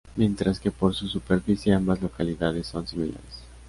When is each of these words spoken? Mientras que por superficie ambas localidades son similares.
Mientras 0.15 0.59
que 0.59 0.71
por 0.71 0.95
superficie 0.95 1.73
ambas 1.75 2.01
localidades 2.01 2.65
son 2.65 2.87
similares. 2.87 3.43